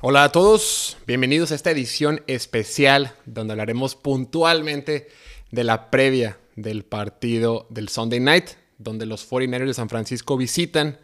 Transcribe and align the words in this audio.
Hola 0.00 0.22
a 0.22 0.30
todos, 0.30 0.96
bienvenidos 1.08 1.50
a 1.50 1.56
esta 1.56 1.72
edición 1.72 2.22
especial 2.28 3.16
donde 3.26 3.54
hablaremos 3.54 3.96
puntualmente 3.96 5.08
de 5.50 5.64
la 5.64 5.90
previa 5.90 6.38
del 6.54 6.84
partido 6.84 7.66
del 7.68 7.88
Sunday 7.88 8.20
Night, 8.20 8.50
donde 8.78 9.06
los 9.06 9.28
49ers 9.28 9.66
de 9.66 9.74
San 9.74 9.88
Francisco 9.88 10.36
visitan 10.36 11.00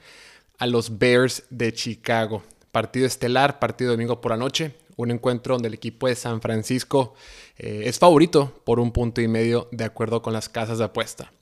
a 0.58 0.68
los 0.68 0.96
Bears 1.00 1.42
de 1.50 1.72
Chicago. 1.72 2.44
Partido 2.70 3.04
estelar, 3.04 3.58
partido 3.58 3.90
domingo 3.90 4.20
por 4.20 4.30
la 4.30 4.36
noche, 4.36 4.76
un 4.94 5.10
encuentro 5.10 5.56
donde 5.56 5.66
el 5.66 5.74
equipo 5.74 6.06
de 6.06 6.14
San 6.14 6.40
Francisco 6.40 7.14
eh, 7.58 7.82
es 7.86 7.98
favorito 7.98 8.62
por 8.64 8.78
un 8.78 8.92
punto 8.92 9.20
y 9.20 9.26
medio 9.26 9.66
de 9.72 9.82
acuerdo 9.82 10.22
con 10.22 10.32
las 10.32 10.48
casas 10.48 10.78
de 10.78 10.84
apuesta. 10.84 11.32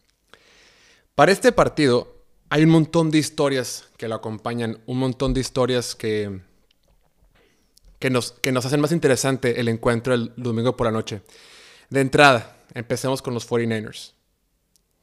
Para 1.14 1.32
este 1.32 1.52
partido 1.52 2.16
hay 2.48 2.64
un 2.64 2.70
montón 2.70 3.10
de 3.10 3.18
historias 3.18 3.90
que 3.98 4.08
lo 4.08 4.14
acompañan, 4.14 4.80
un 4.86 4.96
montón 4.96 5.34
de 5.34 5.40
historias 5.40 5.94
que 5.94 6.40
que 8.02 8.10
nos, 8.10 8.32
que 8.32 8.50
nos 8.50 8.66
hacen 8.66 8.80
más 8.80 8.90
interesante 8.90 9.60
el 9.60 9.68
encuentro 9.68 10.12
el 10.12 10.32
domingo 10.36 10.76
por 10.76 10.88
la 10.88 10.90
noche. 10.90 11.22
De 11.88 12.00
entrada, 12.00 12.56
empecemos 12.74 13.22
con 13.22 13.32
los 13.32 13.48
49ers. 13.48 14.14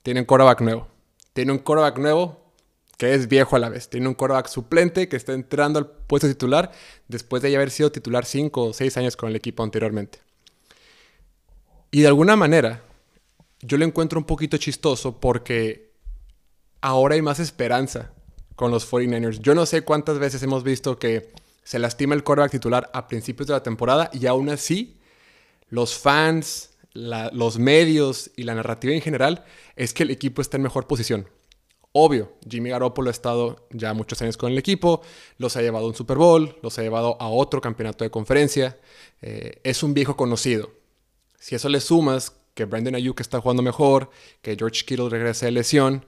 Tienen 0.04 0.26
quarterback 0.26 0.60
nuevo. 0.60 0.90
Tiene 1.32 1.54
un 1.54 1.60
quarterback 1.60 1.98
nuevo 1.98 2.52
que 2.98 3.14
es 3.14 3.30
viejo 3.30 3.56
a 3.56 3.60
la 3.60 3.70
vez. 3.70 3.90
Tiene 3.90 4.10
un 4.10 4.16
quarterback 4.16 4.50
suplente 4.50 5.08
que 5.08 5.16
está 5.16 5.32
entrando 5.32 5.80
al 5.80 5.88
puesto 5.88 6.28
titular 6.28 6.74
después 7.08 7.42
de 7.42 7.52
ya 7.52 7.60
haber 7.60 7.72
sido 7.72 7.90
titular 7.90 8.26
5 8.26 8.66
o 8.66 8.74
6 8.74 8.98
años 8.98 9.16
con 9.16 9.30
el 9.30 9.38
equipo 9.38 9.64
anteriormente. 9.64 10.20
Y 11.92 12.02
de 12.02 12.08
alguna 12.08 12.36
manera, 12.36 12.84
yo 13.62 13.78
lo 13.78 13.86
encuentro 13.86 14.20
un 14.20 14.26
poquito 14.26 14.58
chistoso 14.58 15.22
porque 15.22 15.94
ahora 16.82 17.16
hay 17.16 17.22
más 17.22 17.40
esperanza 17.40 18.12
con 18.58 18.72
los 18.72 18.92
49ers. 18.92 19.40
Yo 19.40 19.56
no 19.56 19.66
sé 19.66 19.84
cuántas 19.84 20.20
veces 20.20 20.44
hemos 20.44 20.66
visto 20.66 21.00
que 21.00 21.32
se 21.70 21.78
lastima 21.78 22.16
el 22.16 22.24
quarterback 22.24 22.50
titular 22.50 22.90
a 22.96 23.08
principios 23.08 23.46
de 23.46 23.54
la 23.54 23.62
temporada 23.62 24.10
y 24.12 24.26
aún 24.26 24.50
así 24.50 24.98
los 25.68 26.00
fans, 26.00 26.72
los 26.94 27.60
medios 27.60 28.32
y 28.36 28.42
la 28.42 28.56
narrativa 28.56 28.92
en 28.92 29.02
general 29.02 29.46
es 29.76 29.94
que 29.94 30.02
el 30.02 30.10
equipo 30.10 30.42
está 30.42 30.58
en 30.58 30.64
mejor 30.64 30.88
posición. 30.88 31.30
Obvio, 31.92 32.34
Jimmy 32.50 32.72
Garoppolo 32.72 33.10
ha 33.10 33.12
estado 33.12 33.68
ya 33.70 33.94
muchos 33.94 34.20
años 34.24 34.36
con 34.36 34.52
el 34.52 34.58
equipo, 34.58 35.04
los 35.38 35.58
ha 35.58 35.62
llevado 35.62 35.86
a 35.86 35.90
un 35.90 35.94
Super 35.94 36.18
Bowl, 36.18 36.58
los 36.64 36.80
ha 36.80 36.82
llevado 36.82 37.18
a 37.22 37.30
otro 37.30 37.62
campeonato 37.62 38.04
de 38.04 38.10
conferencia, 38.10 38.80
eh, 39.22 39.62
es 39.64 39.84
un 39.84 39.94
viejo 39.94 40.18
conocido. 40.18 40.72
Si 41.38 41.54
eso 41.54 41.70
le 41.70 41.82
sumas 41.82 42.34
que 42.56 42.66
Brandon 42.66 42.96
Ayuk 42.96 43.20
está 43.20 43.42
jugando 43.42 43.62
mejor, 43.62 44.10
que 44.42 44.56
George 44.56 44.86
Kittle 44.86 45.10
regresa 45.10 45.46
de 45.46 45.52
lesión, 45.52 46.08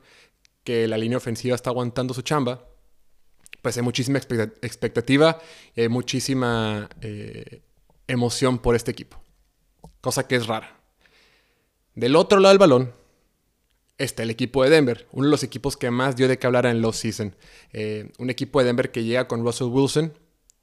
que 0.64 0.88
la 0.88 0.98
línea 0.98 1.20
ofensiva 1.20 1.54
está 1.54 1.70
aguantando 1.70 2.16
su 2.16 2.24
chamba, 2.24 2.66
pues 3.62 3.78
hay 3.78 3.84
muchísima 3.84 4.18
expectativa 4.18 5.40
y 5.76 5.88
muchísima 5.88 6.90
eh, 7.02 7.62
emoción 8.08 8.60
por 8.60 8.76
este 8.76 8.92
equipo. 8.92 9.22
Cosa 10.02 10.28
que 10.28 10.36
es 10.36 10.48
rara. 10.48 10.80
Del 11.94 12.16
otro 12.16 12.40
lado 12.40 12.54
del 12.54 12.60
balón 12.60 12.94
está 13.98 14.24
el 14.24 14.32
equipo 14.32 14.64
de 14.64 14.70
Denver, 14.70 15.08
uno 15.12 15.26
de 15.26 15.32
los 15.32 15.44
equipos 15.44 15.78
que 15.78 15.92
más 15.92 16.16
dio 16.16 16.28
de 16.28 16.40
qué 16.40 16.48
hablar 16.48 16.66
en 16.66 16.82
los 16.82 16.98
season. 16.98 17.36
Eh, 17.72 18.12
un 18.18 18.30
equipo 18.30 18.60
de 18.60 18.66
Denver 18.66 18.92
que 18.92 19.04
llega 19.04 19.28
con 19.28 19.44
Russell 19.44 19.68
Wilson, 19.68 20.18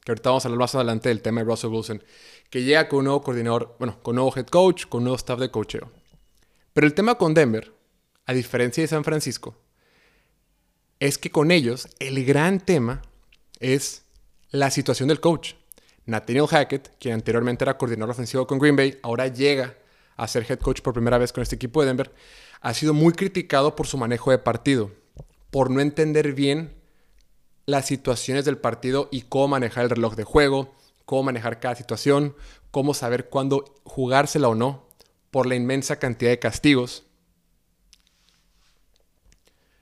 que 0.04 0.12
ahorita 0.12 0.30
vamos 0.30 0.44
a 0.44 0.48
hablar 0.48 0.60
más 0.60 0.74
adelante 0.74 1.08
del 1.08 1.22
tema 1.22 1.42
de 1.42 1.46
Russell 1.46 1.70
Wilson, 1.70 2.02
que 2.50 2.62
llega 2.62 2.88
con 2.88 3.00
un 3.00 3.04
nuevo 3.04 3.22
coordinador, 3.22 3.76
bueno, 3.78 4.02
con 4.02 4.12
un 4.12 4.16
nuevo 4.16 4.36
head 4.36 4.46
coach, 4.46 4.86
con 4.86 4.98
un 4.98 5.04
nuevo 5.04 5.16
staff 5.16 5.38
de 5.38 5.50
coacheo. 5.50 5.92
Pero 6.72 6.86
el 6.86 6.94
tema 6.94 7.16
con 7.16 7.34
Denver, 7.34 7.72
a 8.24 8.32
diferencia 8.32 8.82
de 8.82 8.88
San 8.88 9.04
Francisco, 9.04 9.56
es 11.00 11.18
que 11.18 11.30
con 11.30 11.50
ellos 11.50 11.88
el 11.98 12.24
gran 12.24 12.60
tema 12.60 13.02
es 13.60 14.02
la 14.50 14.70
situación 14.70 15.08
del 15.08 15.20
coach. 15.20 15.54
Nathaniel 16.06 16.46
Hackett, 16.46 16.90
quien 16.98 17.14
anteriormente 17.14 17.64
era 17.64 17.76
coordinador 17.76 18.10
ofensivo 18.10 18.46
con 18.46 18.58
Green 18.58 18.76
Bay, 18.76 18.98
ahora 19.02 19.26
llega 19.28 19.76
a 20.16 20.26
ser 20.26 20.46
head 20.48 20.58
coach 20.58 20.80
por 20.80 20.94
primera 20.94 21.18
vez 21.18 21.32
con 21.32 21.42
este 21.42 21.56
equipo 21.56 21.80
de 21.80 21.88
Denver, 21.88 22.12
ha 22.60 22.74
sido 22.74 22.94
muy 22.94 23.12
criticado 23.12 23.76
por 23.76 23.86
su 23.86 23.98
manejo 23.98 24.30
de 24.30 24.38
partido, 24.38 24.90
por 25.50 25.70
no 25.70 25.80
entender 25.80 26.32
bien 26.32 26.74
las 27.66 27.86
situaciones 27.86 28.44
del 28.44 28.56
partido 28.56 29.08
y 29.12 29.22
cómo 29.22 29.48
manejar 29.48 29.84
el 29.84 29.90
reloj 29.90 30.16
de 30.16 30.24
juego, 30.24 30.74
cómo 31.04 31.24
manejar 31.24 31.60
cada 31.60 31.74
situación, 31.74 32.34
cómo 32.70 32.94
saber 32.94 33.28
cuándo 33.28 33.74
jugársela 33.84 34.48
o 34.48 34.54
no, 34.54 34.88
por 35.30 35.46
la 35.46 35.54
inmensa 35.54 35.98
cantidad 35.98 36.30
de 36.30 36.38
castigos. 36.38 37.04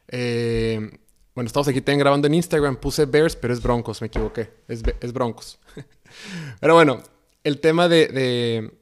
Eh, 0.08 0.98
bueno, 1.36 1.48
estamos 1.48 1.68
aquí 1.68 1.82
también 1.82 1.98
grabando 1.98 2.26
en 2.26 2.34
Instagram. 2.34 2.76
Puse 2.76 3.04
Bears, 3.04 3.36
pero 3.36 3.52
es 3.52 3.62
Broncos, 3.62 4.00
me 4.00 4.06
equivoqué. 4.06 4.54
Es, 4.68 5.12
Broncos. 5.12 5.58
pero 6.60 6.72
bueno, 6.72 7.02
el 7.44 7.60
tema 7.60 7.88
de, 7.90 8.72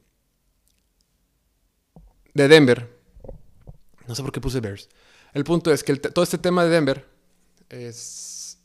de, 2.33 2.47
Denver. 2.47 2.97
No 4.07 4.15
sé 4.15 4.23
por 4.23 4.31
qué 4.31 4.39
puse 4.39 4.61
Bears. 4.61 4.87
El 5.33 5.43
punto 5.43 5.69
es 5.73 5.83
que 5.83 5.97
todo 5.97 6.23
este 6.23 6.37
tema 6.37 6.63
de 6.63 6.69
Denver 6.69 7.05
es... 7.67 8.57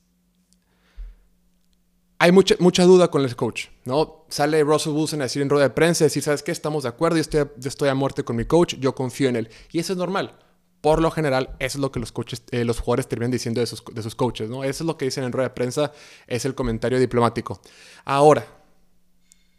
Hay 2.21 2.31
mucha, 2.31 2.55
mucha 2.61 2.85
duda 2.85 3.11
con 3.11 3.25
el 3.25 3.35
coach, 3.35 3.67
¿no? 3.87 4.25
Sale 4.29 4.63
Russell 4.63 4.93
Wilson 4.93 5.23
a 5.23 5.25
decir 5.25 5.43
en 5.43 5.51
rueda 5.51 5.65
de 5.65 5.75
prensa, 5.75 6.05
decir, 6.05 6.23
¿sabes 6.23 6.45
qué? 6.45 6.53
Estamos 6.53 6.85
de 6.85 6.91
acuerdo, 6.91 7.17
yo 7.17 7.23
estoy, 7.23 7.45
yo 7.57 7.69
estoy 7.69 7.89
a 7.89 7.95
muerte 7.97 8.23
con 8.23 8.37
mi 8.37 8.45
coach, 8.45 8.77
yo 8.77 8.95
confío 8.95 9.31
en 9.31 9.35
él. 9.35 9.49
Y 9.73 9.81
eso 9.81 9.95
es 9.95 9.99
normal 9.99 10.39
por 10.81 11.03
lo 11.03 11.11
general, 11.11 11.51
eso 11.59 11.79
es 11.79 11.83
lo 11.83 11.93
que 11.93 12.01
los, 12.01 12.13
eh, 12.53 12.65
jugadores 12.65 13.07
terminan 13.07 13.31
diciendo 13.31 13.61
de 13.61 13.67
sus, 13.67 13.83
coaches, 14.15 14.49
¿no? 14.49 14.65
Eso 14.65 14.83
es 14.83 14.87
lo 14.87 14.97
que 14.97 15.05
dicen 15.05 15.25
en 15.25 15.33
rueda 15.33 15.49
de 15.49 15.55
prensa, 15.55 15.93
es 16.27 16.45
el 16.45 16.55
comentario 16.55 16.99
diplomático. 16.99 17.61
Ahora, 18.05 18.47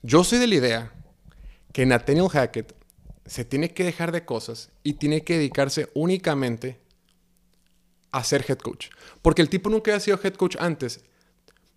yo 0.01 0.23
soy 0.23 0.39
de 0.39 0.47
la 0.47 0.55
idea 0.55 0.93
que 1.73 1.85
Nathaniel 1.85 2.27
Hackett 2.27 2.75
se 3.25 3.45
tiene 3.45 3.71
que 3.71 3.83
dejar 3.83 4.11
de 4.11 4.25
cosas 4.25 4.71
y 4.83 4.93
tiene 4.93 5.23
que 5.23 5.37
dedicarse 5.37 5.89
únicamente 5.93 6.79
a 8.11 8.23
ser 8.23 8.43
head 8.47 8.57
coach. 8.57 8.87
Porque 9.21 9.43
el 9.43 9.49
tipo 9.49 9.69
nunca 9.69 9.95
ha 9.95 9.99
sido 9.99 10.19
head 10.21 10.33
coach 10.33 10.57
antes. 10.59 11.01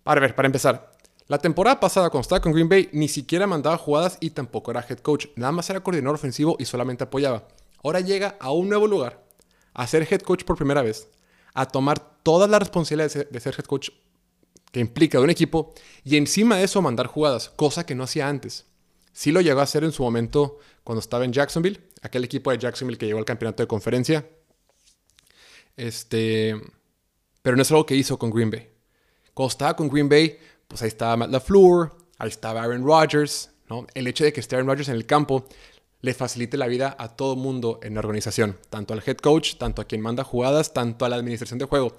A 0.05 0.15
ver, 0.15 0.35
para 0.35 0.47
empezar, 0.47 0.91
la 1.27 1.37
temporada 1.37 1.79
pasada 1.79 2.09
cuando 2.09 2.23
estaba 2.23 2.41
con 2.41 2.51
Green 2.51 2.67
Bay 2.67 2.89
ni 2.93 3.07
siquiera 3.07 3.45
mandaba 3.47 3.77
jugadas 3.77 4.17
y 4.19 4.31
tampoco 4.31 4.71
era 4.71 4.85
head 4.87 4.99
coach. 4.99 5.27
Nada 5.35 5.51
más 5.51 5.69
era 5.69 5.81
coordinador 5.81 6.15
ofensivo 6.15 6.55
y 6.59 6.65
solamente 6.65 7.03
apoyaba. 7.03 7.47
Ahora 7.83 7.99
llega 7.99 8.35
a 8.39 8.51
un 8.51 8.69
nuevo 8.69 8.87
lugar 8.87 9.24
a 9.75 9.85
ser 9.85 10.07
head 10.09 10.21
coach 10.21 10.43
por 10.43 10.55
primera 10.55 10.81
vez, 10.81 11.07
a 11.53 11.67
tomar 11.67 11.99
todas 12.23 12.49
las 12.49 12.59
responsabilidades 12.59 13.27
de 13.29 13.39
ser 13.39 13.53
head 13.57 13.65
coach 13.65 13.89
que 14.71 14.79
implica 14.79 15.19
de 15.19 15.23
un 15.23 15.29
equipo 15.29 15.73
y 16.03 16.17
encima 16.17 16.57
de 16.57 16.63
eso 16.63 16.81
mandar 16.81 17.07
jugadas, 17.07 17.49
cosa 17.49 17.85
que 17.85 17.93
no 17.93 18.03
hacía 18.03 18.27
antes. 18.27 18.65
Sí 19.13 19.31
lo 19.31 19.41
llegó 19.41 19.59
a 19.59 19.63
hacer 19.63 19.83
en 19.83 19.91
su 19.91 20.03
momento 20.03 20.59
cuando 20.83 20.99
estaba 20.99 21.23
en 21.23 21.33
Jacksonville, 21.33 21.79
aquel 22.01 22.23
equipo 22.23 22.51
de 22.51 22.57
Jacksonville 22.57 22.97
que 22.97 23.05
llegó 23.05 23.19
al 23.19 23.25
campeonato 23.25 23.63
de 23.63 23.67
conferencia. 23.67 24.27
Este, 25.77 26.59
pero 27.41 27.55
no 27.55 27.61
es 27.61 27.71
algo 27.71 27.85
que 27.85 27.95
hizo 27.95 28.17
con 28.17 28.31
Green 28.31 28.49
Bay. 28.49 28.69
Cuando 29.33 29.51
estaba 29.51 29.75
con 29.75 29.89
Green 29.89 30.09
Bay, 30.09 30.37
pues 30.67 30.81
ahí 30.81 30.87
estaba 30.87 31.17
Matt 31.17 31.31
LaFleur, 31.31 31.95
ahí 32.17 32.29
estaba 32.29 32.63
Aaron 32.63 32.83
Rodgers, 32.85 33.51
¿no? 33.69 33.85
El 33.93 34.07
hecho 34.07 34.23
de 34.23 34.31
que 34.31 34.39
esté 34.39 34.55
Aaron 34.55 34.67
Rodgers 34.67 34.89
en 34.89 34.95
el 34.95 35.05
campo 35.05 35.47
le 36.05 36.13
facilite 36.13 36.55
la 36.55 36.67
vida 36.67 36.95
a 36.99 37.15
todo 37.15 37.35
mundo 37.35 37.79
en 37.81 37.95
la 37.95 37.99
organización, 37.99 38.57
tanto 38.69 38.93
al 38.93 39.01
head 39.03 39.17
coach, 39.17 39.55
tanto 39.55 39.81
a 39.81 39.85
quien 39.85 40.01
manda 40.01 40.23
jugadas, 40.23 40.71
tanto 40.71 41.03
a 41.03 41.09
la 41.09 41.15
administración 41.15 41.57
de 41.57 41.65
juego. 41.65 41.95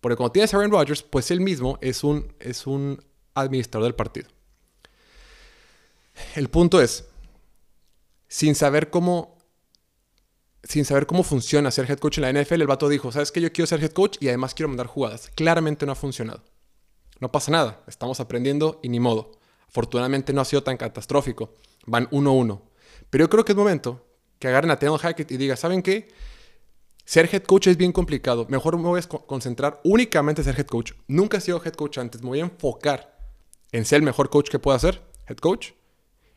Porque 0.00 0.16
cuando 0.16 0.32
tienes 0.32 0.52
a 0.52 0.58
Aaron 0.58 0.70
Rodgers, 0.70 1.02
pues 1.02 1.30
él 1.30 1.40
mismo 1.40 1.78
es 1.80 2.04
un, 2.04 2.34
es 2.38 2.66
un 2.66 3.02
administrador 3.34 3.84
del 3.84 3.94
partido. 3.94 4.28
El 6.34 6.50
punto 6.50 6.82
es, 6.82 7.06
sin 8.28 8.54
saber 8.54 8.90
cómo 8.90 9.36
sin 10.62 10.84
saber 10.84 11.06
cómo 11.06 11.22
funciona 11.22 11.70
ser 11.70 11.88
head 11.88 11.98
coach 11.98 12.18
en 12.18 12.22
la 12.22 12.42
NFL, 12.42 12.60
el 12.60 12.66
vato 12.66 12.88
dijo, 12.88 13.12
¿sabes 13.12 13.30
qué? 13.30 13.40
Yo 13.40 13.52
quiero 13.52 13.68
ser 13.68 13.82
head 13.82 13.92
coach 13.92 14.16
y 14.20 14.28
además 14.28 14.52
quiero 14.52 14.68
mandar 14.68 14.88
jugadas. 14.88 15.30
Claramente 15.36 15.86
no 15.86 15.92
ha 15.92 15.94
funcionado. 15.94 16.42
No 17.20 17.30
pasa 17.30 17.52
nada, 17.52 17.84
estamos 17.86 18.18
aprendiendo 18.18 18.80
y 18.82 18.88
ni 18.88 18.98
modo. 18.98 19.30
Afortunadamente 19.68 20.32
no 20.32 20.40
ha 20.40 20.44
sido 20.44 20.64
tan 20.64 20.76
catastrófico. 20.76 21.54
Van 21.86 22.10
1-1. 22.10 22.60
Pero 23.16 23.24
yo 23.24 23.30
creo 23.30 23.46
que 23.46 23.52
es 23.52 23.56
momento 23.56 24.04
que 24.38 24.46
agarren 24.46 24.70
a 24.70 24.78
Taylor 24.78 25.00
Hackett 25.00 25.32
y 25.32 25.38
digan, 25.38 25.56
¿saben 25.56 25.80
qué? 25.80 26.08
Ser 27.06 27.26
head 27.32 27.44
coach 27.44 27.68
es 27.68 27.78
bien 27.78 27.90
complicado. 27.90 28.44
Mejor 28.50 28.76
me 28.76 28.82
voy 28.82 29.00
a 29.00 29.08
concentrar 29.08 29.80
únicamente 29.84 30.42
en 30.42 30.44
ser 30.44 30.60
head 30.60 30.66
coach. 30.66 30.92
Nunca 31.08 31.38
he 31.38 31.40
sido 31.40 31.62
head 31.64 31.72
coach 31.72 31.96
antes. 31.96 32.20
Me 32.20 32.28
voy 32.28 32.40
a 32.40 32.42
enfocar 32.42 33.18
en 33.72 33.86
ser 33.86 34.00
el 34.00 34.02
mejor 34.02 34.28
coach 34.28 34.50
que 34.50 34.58
pueda 34.58 34.78
ser, 34.78 35.00
head 35.26 35.38
coach. 35.38 35.70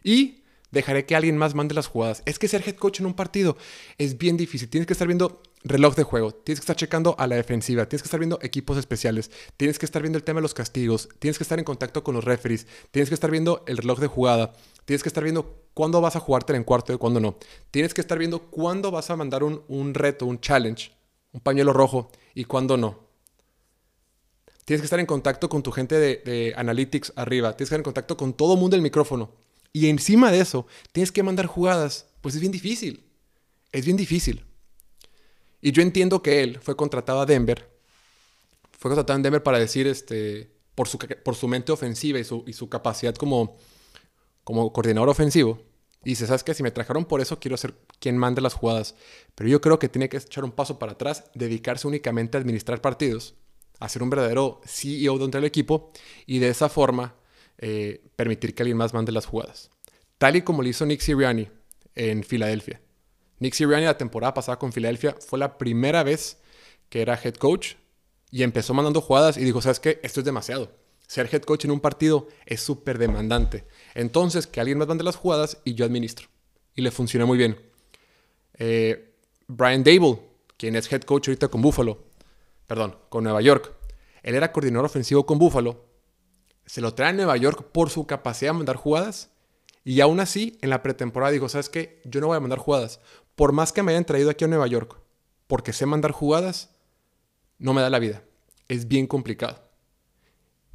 Y 0.05 0.45
dejaré 0.71 1.05
que 1.05 1.17
alguien 1.17 1.35
más 1.35 1.53
mande 1.53 1.75
las 1.75 1.87
jugadas. 1.87 2.23
Es 2.25 2.39
que 2.39 2.47
ser 2.47 2.63
head 2.65 2.77
coach 2.77 3.01
en 3.01 3.07
un 3.07 3.13
partido 3.13 3.57
es 3.97 4.17
bien 4.17 4.37
difícil. 4.37 4.69
Tienes 4.69 4.87
que 4.87 4.93
estar 4.93 5.05
viendo 5.09 5.43
reloj 5.65 5.95
de 5.95 6.03
juego, 6.03 6.31
tienes 6.31 6.61
que 6.61 6.63
estar 6.63 6.77
checando 6.77 7.13
a 7.19 7.27
la 7.27 7.35
defensiva, 7.35 7.89
tienes 7.89 8.03
que 8.03 8.07
estar 8.07 8.21
viendo 8.21 8.39
equipos 8.41 8.77
especiales, 8.77 9.29
tienes 9.57 9.77
que 9.77 9.85
estar 9.85 10.01
viendo 10.01 10.17
el 10.17 10.23
tema 10.23 10.37
de 10.37 10.43
los 10.43 10.53
castigos, 10.53 11.09
tienes 11.19 11.37
que 11.37 11.43
estar 11.43 11.59
en 11.59 11.65
contacto 11.65 12.05
con 12.05 12.15
los 12.15 12.23
referees, 12.23 12.67
tienes 12.91 13.09
que 13.09 13.15
estar 13.15 13.29
viendo 13.29 13.65
el 13.67 13.75
reloj 13.75 13.99
de 13.99 14.07
jugada, 14.07 14.53
tienes 14.85 15.03
que 15.03 15.09
estar 15.09 15.21
viendo 15.21 15.58
cuándo 15.73 16.01
vas 16.01 16.15
a 16.15 16.19
jugarte 16.19 16.55
en 16.55 16.63
cuarto 16.63 16.93
y 16.93 16.97
cuándo 16.97 17.19
no. 17.19 17.37
Tienes 17.71 17.93
que 17.93 18.01
estar 18.01 18.17
viendo 18.17 18.39
cuándo 18.49 18.91
vas 18.91 19.09
a 19.09 19.15
mandar 19.15 19.43
un, 19.43 19.63
un 19.67 19.93
reto, 19.93 20.25
un 20.25 20.39
challenge, 20.39 20.91
un 21.31 21.41
pañuelo 21.41 21.73
rojo 21.73 22.11
y 22.33 22.45
cuándo 22.45 22.77
no. 22.77 22.99
tienes 24.65 24.81
que 24.81 24.85
estar 24.85 24.99
en 24.99 25.05
contacto 25.05 25.49
con 25.49 25.63
tu 25.63 25.71
gente 25.71 25.95
de, 25.97 26.53
analytics 26.55 27.13
arriba, 27.15 27.49
tienes 27.49 27.57
que 27.57 27.63
estar 27.75 27.79
en 27.79 27.83
contacto 27.83 28.17
con 28.17 28.33
todo 28.33 28.53
el 28.53 28.59
mundo 28.59 28.75
del 28.75 28.81
micrófono. 28.81 29.31
Y 29.71 29.87
encima 29.87 30.31
de 30.31 30.39
eso, 30.39 30.65
tienes 30.91 31.11
que 31.11 31.21
mandar 31.21 31.45
jugadas. 31.45 32.07
Pues 32.21 32.35
es 32.35 32.41
bien 32.41 32.51
difícil. 32.51 33.05
Es 33.71 33.85
bien 33.85 33.97
difícil. 33.97 34.45
Y 35.61 35.71
yo 35.71 35.81
entiendo 35.81 36.23
que 36.23 36.41
él 36.41 36.59
fue 36.59 36.75
contratado 36.75 37.21
a 37.21 37.25
Denver. 37.25 37.69
Fue 38.71 38.89
contratado 38.89 39.17
en 39.17 39.23
Denver 39.23 39.43
para 39.43 39.59
decir, 39.59 39.85
este, 39.85 40.51
por 40.73 40.87
su, 40.87 40.97
por 40.97 41.35
su 41.35 41.47
mente 41.47 41.71
ofensiva 41.71 42.17
y 42.17 42.23
su, 42.23 42.43
y 42.47 42.53
su 42.53 42.67
capacidad 42.69 43.13
como, 43.13 43.57
como 44.43 44.71
coordinador 44.73 45.09
ofensivo. 45.09 45.61
Y 46.03 46.11
dice, 46.11 46.27
¿sabes 46.27 46.43
qué? 46.43 46.53
Si 46.53 46.63
me 46.63 46.71
trajeron 46.71 47.05
por 47.05 47.19
eso, 47.21 47.39
quiero 47.39 47.57
ser 47.57 47.75
quien 47.99 48.17
mande 48.17 48.41
las 48.41 48.53
jugadas. 48.53 48.95
Pero 49.35 49.49
yo 49.49 49.59
creo 49.59 49.79
que 49.79 49.89
tiene 49.89 50.07
que 50.07 50.17
echar 50.17 50.43
un 50.43 50.51
paso 50.51 50.79
para 50.79 50.93
atrás, 50.93 51.25
dedicarse 51.35 51.87
únicamente 51.87 52.37
a 52.37 52.41
administrar 52.41 52.81
partidos 52.81 53.35
a 53.79 53.89
ser 53.89 54.03
un 54.03 54.09
verdadero 54.09 54.61
CEO 54.65 55.17
dentro 55.17 55.39
del 55.39 55.47
equipo 55.47 55.91
y 56.25 56.39
de 56.39 56.49
esa 56.49 56.69
forma 56.69 57.15
eh, 57.57 58.03
permitir 58.15 58.53
que 58.53 58.63
alguien 58.63 58.77
más 58.77 58.93
mande 58.93 59.11
las 59.11 59.25
jugadas. 59.25 59.69
Tal 60.17 60.35
y 60.35 60.41
como 60.41 60.61
lo 60.61 60.69
hizo 60.69 60.85
Nick 60.85 61.01
Sirianni 61.01 61.49
en 61.95 62.23
Filadelfia. 62.23 62.81
Nick 63.39 63.53
Sirianni 63.53 63.85
la 63.85 63.97
temporada 63.97 64.33
pasada 64.33 64.59
con 64.59 64.73
Filadelfia 64.73 65.15
fue 65.25 65.39
la 65.39 65.57
primera 65.57 66.03
vez 66.03 66.37
que 66.89 67.01
era 67.01 67.19
head 67.21 67.35
coach 67.35 67.75
y 68.31 68.43
empezó 68.43 68.73
mandando 68.73 69.01
jugadas 69.01 69.37
y 69.37 69.45
dijo, 69.45 69.61
¿sabes 69.61 69.79
qué? 69.79 69.99
Esto 70.03 70.19
es 70.19 70.25
demasiado. 70.25 70.71
Ser 71.09 71.27
head 71.33 71.41
coach 71.41 71.65
en 71.65 71.71
un 71.71 71.79
partido 71.79 72.27
es 72.45 72.61
súper 72.61 72.99
demandante. 72.99 73.65
Entonces, 73.95 74.45
que 74.45 74.59
alguien 74.59 74.77
más 74.77 74.87
mande 74.87 75.03
las 75.03 75.15
jugadas 75.15 75.57
y 75.63 75.73
yo 75.73 75.83
administro. 75.83 76.27
Y 76.75 76.83
le 76.83 76.91
funcionó 76.91 77.25
muy 77.25 77.35
bien. 77.35 77.59
Eh, 78.53 79.15
Brian 79.47 79.83
Dable, 79.83 80.19
quien 80.55 80.75
es 80.75 80.91
head 80.91 81.01
coach 81.01 81.27
ahorita 81.27 81.47
con 81.47 81.63
Buffalo, 81.63 82.03
perdón, 82.67 82.95
con 83.09 83.23
Nueva 83.23 83.41
York. 83.41 83.73
Él 84.21 84.35
era 84.35 84.51
coordinador 84.51 84.85
ofensivo 84.85 85.25
con 85.25 85.39
Buffalo. 85.39 85.83
Se 86.67 86.79
lo 86.79 86.93
trae 86.93 87.09
a 87.09 87.13
Nueva 87.13 87.37
York 87.37 87.71
por 87.71 87.89
su 87.89 88.05
capacidad 88.05 88.51
de 88.51 88.57
mandar 88.59 88.75
jugadas. 88.75 89.31
Y 89.83 90.01
aún 90.01 90.19
así, 90.19 90.59
en 90.61 90.69
la 90.69 90.83
pretemporada 90.83 91.31
dijo, 91.31 91.49
¿sabes 91.49 91.69
qué? 91.69 92.03
Yo 92.05 92.21
no 92.21 92.27
voy 92.27 92.37
a 92.37 92.41
mandar 92.41 92.59
jugadas. 92.59 92.99
Por 93.35 93.51
más 93.51 93.73
que 93.73 93.81
me 93.81 93.93
hayan 93.93 94.05
traído 94.05 94.29
aquí 94.29 94.45
a 94.45 94.47
Nueva 94.47 94.67
York, 94.67 94.95
porque 95.47 95.73
sé 95.73 95.87
mandar 95.87 96.11
jugadas, 96.11 96.69
no 97.57 97.73
me 97.73 97.81
da 97.81 97.89
la 97.89 97.97
vida. 97.97 98.21
Es 98.67 98.87
bien 98.87 99.07
complicado. 99.07 99.68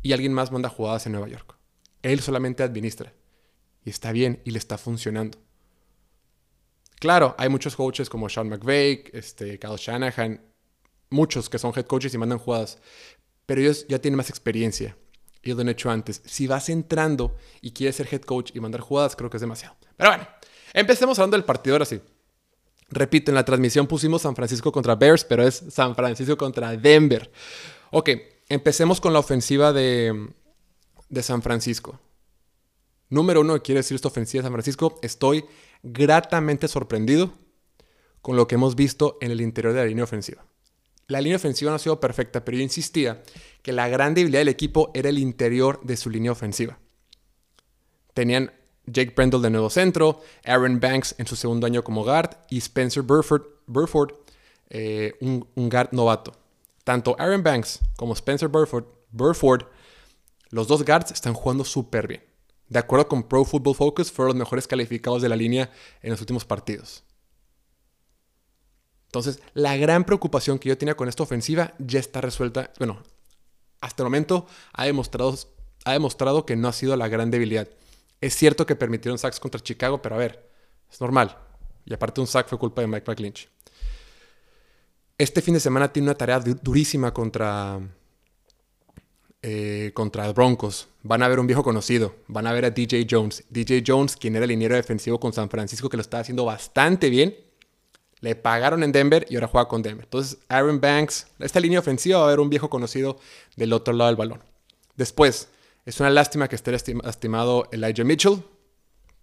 Y 0.05 0.12
alguien 0.12 0.35
más 0.35 0.53
manda 0.53 0.69
jugadas 0.69 1.06
en 1.06 1.12
Nueva 1.12 1.29
York. 1.29 1.56
Él 2.03 2.21
solamente 2.21 2.62
administra. 2.62 3.15
Y 3.85 3.91
está 3.91 4.12
bien 4.12 4.43
y 4.45 4.51
le 4.51 4.59
está 4.59 4.77
funcionando. 4.77 5.39
Claro, 7.01 7.35
hay 7.39 7.49
muchos 7.49 7.75
coaches 7.75 8.11
como 8.11 8.29
Sean 8.29 8.51
McVeigh, 8.51 9.11
este, 9.15 9.59
Kyle 9.59 9.77
Shanahan, 9.79 10.43
muchos 11.09 11.49
que 11.49 11.59
son 11.59 11.73
head 11.75 11.87
coaches 11.87 12.12
y 12.12 12.19
mandan 12.19 12.39
jugadas, 12.39 12.79
pero 13.47 13.62
ellos 13.62 13.87
ya 13.89 13.99
tienen 13.99 14.19
más 14.19 14.29
experiencia. 14.29 14.95
Ellos 15.43 15.56
lo 15.56 15.62
han 15.62 15.71
hecho 15.71 15.91
antes. 15.91 16.21
Si 16.27 16.47
vas 16.47 16.69
entrando 16.69 17.37
y 17.62 17.73
quieres 17.73 17.97
ser 17.97 18.09
head 18.12 18.23
coach 18.23 18.51
y 18.55 18.61
mandar 18.61 18.83
jugadas, 18.83 19.17
creo 19.17 19.31
que 19.31 19.39
es 19.39 19.43
demasiado. 19.43 19.75
Pero 19.97 20.11
bueno, 20.11 20.29
empecemos 20.75 21.19
hablando 21.19 21.39
del 21.39 21.45
partido 21.45 21.77
ahora 21.77 21.87
sí. 21.87 22.01
Repito, 22.90 23.31
en 23.31 23.34
la 23.34 23.44
transmisión 23.44 23.86
pusimos 23.86 24.22
San 24.22 24.36
Francisco 24.36 24.70
contra 24.70 24.94
Bears, 24.94 25.25
pero 25.25 25.46
es 25.46 25.64
San 25.70 25.94
Francisco 25.94 26.36
contra 26.36 26.76
Denver. 26.76 27.31
Ok, 27.90 28.10
empecemos 28.48 29.00
con 29.00 29.12
la 29.12 29.19
ofensiva 29.19 29.72
de, 29.72 30.28
de 31.08 31.22
San 31.22 31.42
Francisco. 31.42 31.98
Número 33.08 33.40
uno, 33.40 33.62
quiere 33.62 33.81
decir 33.81 33.94
esta 33.94 34.08
ofensiva 34.08 34.42
de 34.42 34.46
San 34.46 34.52
Francisco, 34.52 34.98
estoy 35.02 35.44
gratamente 35.82 36.69
sorprendido 36.69 37.32
con 38.22 38.36
lo 38.36 38.48
que 38.48 38.54
hemos 38.54 38.75
visto 38.75 39.19
en 39.20 39.31
el 39.31 39.40
interior 39.40 39.75
de 39.75 39.81
la 39.81 39.86
línea 39.86 40.04
ofensiva. 40.04 40.44
La 41.06 41.20
línea 41.20 41.36
ofensiva 41.36 41.70
no 41.70 41.76
ha 41.76 41.78
sido 41.78 42.00
perfecta, 42.00 42.44
pero 42.44 42.56
yo 42.56 42.62
insistía 42.62 43.22
que 43.62 43.72
la 43.72 43.88
gran 43.88 44.14
debilidad 44.14 44.40
del 44.40 44.48
equipo 44.48 44.90
era 44.94 45.10
el 45.10 45.19
interior 45.19 45.81
de 45.84 45.96
su 45.96 46.08
línea 46.08 46.32
ofensiva. 46.32 46.78
Tenían 48.14 48.52
Jake 48.86 49.12
Brendel 49.14 49.42
de 49.42 49.50
nuevo 49.50 49.70
centro, 49.70 50.20
Aaron 50.44 50.81
Banks 50.81 51.14
en 51.19 51.26
su 51.26 51.36
segundo 51.36 51.66
año 51.66 51.82
como 51.82 52.04
guard 52.04 52.36
y 52.50 52.58
Spencer 52.58 53.02
Burford, 53.02 54.12
eh, 54.70 55.14
un, 55.20 55.46
guard 55.54 55.90
novato. 55.92 56.32
Tanto 56.84 57.16
Aaron 57.19 57.42
Banks 57.42 57.81
como 57.96 58.12
Spencer 58.14 58.48
Burford, 58.48 58.84
Burford 59.10 59.64
los 60.50 60.69
dos 60.69 60.84
guards 60.84 61.10
están 61.10 61.34
jugando 61.34 61.64
súper 61.64 62.06
bien. 62.06 62.22
De 62.69 62.78
acuerdo 62.78 63.08
con 63.08 63.25
Pro 63.25 63.44
Football 63.44 63.75
Focus, 63.75 64.12
fueron 64.12 64.31
los 64.31 64.46
mejores 64.46 64.69
calificados 64.69 65.20
de 65.20 65.28
la 65.28 65.36
línea 65.36 65.70
en 66.00 66.10
los 66.10 66.20
últimos 66.20 66.44
partidos. 66.44 67.02
Entonces, 69.06 69.40
la 69.52 69.76
gran 69.76 70.04
preocupación 70.04 70.58
que 70.58 70.69
yo 70.69 70.78
tenía 70.78 70.96
con 70.96 71.08
esta 71.08 71.22
ofensiva 71.22 71.75
ya 71.78 72.00
está 72.00 72.20
resuelta. 72.20 72.72
Bueno, 72.78 73.02
hasta 73.81 74.02
el 74.02 74.06
momento 74.06 74.46
ha 74.72 74.84
demostrado, 74.84 75.36
ha 75.84 75.92
demostrado 75.92 76.46
que 76.46 76.56
no 76.56 76.69
ha 76.69 76.72
sido 76.72 76.96
la 76.96 77.08
gran 77.08 77.31
debilidad. 77.31 77.69
Es 78.20 78.34
cierto 78.34 78.66
que 78.66 78.76
permitieron 78.76 79.19
sacks 79.19 79.40
contra 79.40 79.61
Chicago, 79.61 80.00
pero 80.00 80.14
a 80.14 80.19
ver, 80.19 80.50
es 80.90 81.00
normal. 81.00 81.37
Y 81.84 81.93
aparte 81.93 82.20
un 82.20 82.26
sack 82.26 82.49
fue 82.49 82.58
culpa 82.58 82.81
de 82.81 82.87
Mike 82.87 83.05
McClinch. 83.11 83.49
Este 85.19 85.43
fin 85.43 85.55
de 85.55 85.61
semana 85.61 85.93
tiene 85.93 86.08
una 86.08 86.16
tarea 86.16 86.40
durísima 86.40 87.12
contra, 87.12 87.81
eh, 89.43 89.93
contra 89.94 90.32
Broncos. 90.32 90.88
Van 91.02 91.22
a 91.22 91.28
ver 91.28 91.38
un 91.38 91.46
viejo 91.46 91.62
conocido. 91.62 92.16
Van 92.26 92.46
a 92.46 92.52
ver 92.52 92.64
a 92.64 92.70
DJ 92.70 93.06
Jones. 93.08 93.44
DJ 93.50 93.84
Jones, 93.87 94.17
quien 94.17 94.34
era 94.34 94.44
el 94.44 94.49
liniero 94.49 94.75
defensivo 94.75 95.20
con 95.20 95.32
San 95.32 95.50
Francisco, 95.50 95.88
que 95.88 95.96
lo 95.96 96.00
estaba 96.00 96.22
haciendo 96.22 96.44
bastante 96.44 97.10
bien. 97.10 97.37
Le 98.20 98.34
pagaron 98.34 98.82
en 98.82 98.90
Denver 98.90 99.26
y 99.28 99.37
ahora 99.37 99.49
juega 99.49 99.69
con 99.69 99.82
Denver. 99.82 100.05
Entonces, 100.05 100.38
Aaron 100.49 100.81
Banks, 100.81 101.26
esta 101.38 101.60
línea 101.60 101.78
ofensiva 101.78 102.19
va 102.19 102.25
a 102.25 102.28
haber 102.28 102.40
un 102.40 102.49
viejo 102.49 102.70
conocido 102.70 103.19
del 103.55 103.72
otro 103.72 103.93
lado 103.93 104.08
del 104.08 104.17
balón. 104.17 104.43
Después, 104.96 105.49
es 105.84 106.00
una 106.00 106.10
lástima 106.10 106.48
que 106.48 106.56
esté 106.56 106.72
lastimado 106.72 107.69
Elijah 107.70 108.04
Mitchell, 108.04 108.42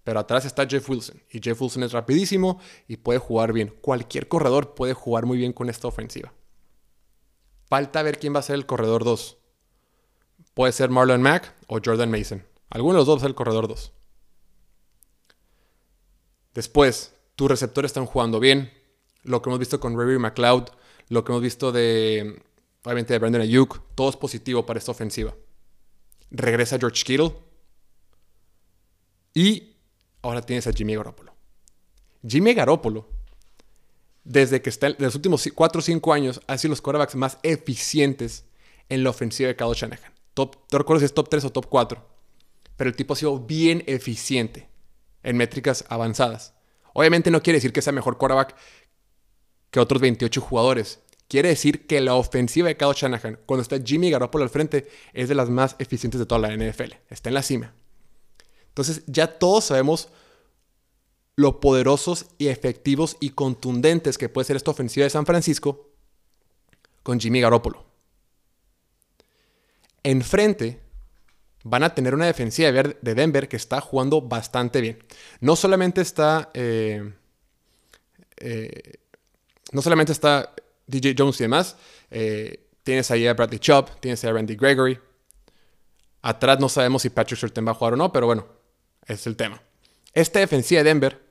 pero 0.03 0.19
atrás 0.19 0.45
está 0.45 0.67
Jeff 0.67 0.89
Wilson. 0.89 1.21
Y 1.29 1.39
Jeff 1.41 1.61
Wilson 1.61 1.83
es 1.83 1.91
rapidísimo 1.91 2.59
y 2.87 2.97
puede 2.97 3.19
jugar 3.19 3.53
bien. 3.53 3.73
Cualquier 3.81 4.27
corredor 4.27 4.73
puede 4.73 4.93
jugar 4.93 5.25
muy 5.25 5.37
bien 5.37 5.53
con 5.53 5.69
esta 5.69 5.87
ofensiva. 5.87 6.33
Falta 7.65 8.03
ver 8.03 8.19
quién 8.19 8.35
va 8.35 8.39
a 8.39 8.43
ser 8.43 8.55
el 8.55 8.65
corredor 8.65 9.03
2. 9.03 9.37
Puede 10.53 10.73
ser 10.73 10.89
Marlon 10.89 11.21
Mack 11.21 11.53
o 11.67 11.79
Jordan 11.83 12.11
Mason. 12.11 12.45
Alguno 12.69 12.93
de 12.93 12.99
los 12.99 13.07
dos 13.07 13.15
va 13.15 13.17
a 13.17 13.21
ser 13.21 13.29
el 13.29 13.35
corredor 13.35 13.67
2. 13.67 13.91
Después, 16.53 17.13
tus 17.35 17.49
receptores 17.49 17.89
están 17.89 18.05
jugando 18.05 18.39
bien 18.39 18.71
lo 19.23 19.41
que 19.41 19.49
hemos 19.49 19.59
visto 19.59 19.79
con 19.79 19.97
Ray 19.97 20.17
McLeod, 20.17 20.69
lo 21.09 21.23
que 21.23 21.31
hemos 21.31 21.41
visto 21.41 21.71
de, 21.71 22.41
obviamente, 22.83 23.13
de 23.13 23.19
Brandon 23.19 23.41
Ayuk, 23.41 23.81
todo 23.95 24.09
es 24.09 24.17
positivo 24.17 24.65
para 24.65 24.79
esta 24.79 24.91
ofensiva. 24.91 25.33
Regresa 26.31 26.79
George 26.79 27.03
Kittle. 27.03 27.33
Y 29.33 29.75
ahora 30.21 30.41
tienes 30.41 30.67
a 30.67 30.73
Jimmy 30.73 30.95
Garoppolo. 30.95 31.33
Jimmy 32.27 32.53
Garoppolo, 32.53 33.07
desde 34.23 34.61
que 34.61 34.69
está 34.69 34.87
en 34.87 34.95
los 34.99 35.15
últimos 35.15 35.47
4 35.53 35.79
o 35.79 35.81
5 35.81 36.13
años, 36.13 36.41
ha 36.47 36.57
sido 36.57 36.71
los 36.71 36.81
quarterbacks 36.81 37.15
más 37.15 37.37
eficientes 37.43 38.45
en 38.89 39.03
la 39.03 39.09
ofensiva 39.09 39.47
de 39.47 39.55
Kyle 39.55 39.73
Shanahan. 39.73 40.13
Top, 40.33 40.57
no 40.71 40.77
recuerdo 40.77 40.99
si 40.99 41.05
es 41.05 41.13
top 41.13 41.29
3 41.29 41.45
o 41.45 41.51
top 41.51 41.67
4. 41.67 42.07
Pero 42.77 42.89
el 42.89 42.95
tipo 42.95 43.13
ha 43.13 43.17
sido 43.17 43.39
bien 43.39 43.83
eficiente 43.87 44.69
en 45.23 45.37
métricas 45.37 45.85
avanzadas. 45.89 46.53
Obviamente 46.93 47.31
no 47.31 47.41
quiere 47.41 47.57
decir 47.57 47.73
que 47.73 47.81
sea 47.81 47.93
mejor 47.93 48.17
quarterback 48.17 48.55
que 49.69 49.79
otros 49.79 50.01
28 50.01 50.41
jugadores. 50.41 50.99
Quiere 51.31 51.47
decir 51.47 51.87
que 51.87 52.01
la 52.01 52.15
ofensiva 52.15 52.67
de 52.67 52.75
Kyle 52.75 52.91
Shanahan, 52.93 53.39
cuando 53.45 53.61
está 53.61 53.79
Jimmy 53.81 54.11
Garoppolo 54.11 54.43
al 54.43 54.49
frente, 54.49 54.89
es 55.13 55.29
de 55.29 55.35
las 55.35 55.49
más 55.49 55.77
eficientes 55.79 56.19
de 56.19 56.25
toda 56.25 56.41
la 56.41 56.53
NFL. 56.53 56.91
Está 57.09 57.29
en 57.29 57.35
la 57.35 57.41
cima. 57.41 57.73
Entonces 58.67 59.03
ya 59.07 59.39
todos 59.39 59.63
sabemos 59.63 60.09
lo 61.37 61.61
poderosos 61.61 62.25
y 62.37 62.49
efectivos 62.49 63.15
y 63.21 63.29
contundentes 63.29 64.17
que 64.17 64.27
puede 64.27 64.43
ser 64.43 64.57
esta 64.57 64.71
ofensiva 64.71 65.05
de 65.05 65.09
San 65.09 65.25
Francisco 65.25 65.91
con 67.01 67.17
Jimmy 67.17 67.39
Garoppolo. 67.39 67.85
Enfrente 70.03 70.81
van 71.63 71.83
a 71.83 71.95
tener 71.95 72.13
una 72.13 72.25
defensiva 72.25 72.73
de 72.73 73.15
Denver 73.15 73.47
que 73.47 73.55
está 73.55 73.79
jugando 73.79 74.21
bastante 74.21 74.81
bien. 74.81 75.01
No 75.39 75.55
solamente 75.55 76.01
está 76.01 76.51
eh, 76.53 77.13
eh, 78.35 78.95
no 79.71 79.81
solamente 79.81 80.11
está 80.11 80.53
DJ 80.87 81.15
Jones 81.17 81.39
y 81.39 81.43
demás, 81.43 81.77
eh, 82.09 82.67
tienes 82.83 83.11
ahí 83.11 83.27
a 83.27 83.33
Bradley 83.33 83.59
Chubb, 83.59 83.99
tienes 83.99 84.23
a 84.25 84.31
Randy 84.31 84.55
Gregory. 84.55 84.99
Atrás 86.21 86.59
no 86.59 86.69
sabemos 86.69 87.01
si 87.01 87.09
Patrick 87.09 87.39
Surtain 87.39 87.65
va 87.65 87.71
a 87.71 87.75
jugar 87.75 87.93
o 87.93 87.97
no, 87.97 88.11
pero 88.11 88.25
bueno, 88.27 88.45
es 89.05 89.25
el 89.27 89.35
tema. 89.35 89.61
Esta 90.13 90.39
defensiva 90.39 90.79
de 90.79 90.89
Denver 90.89 91.21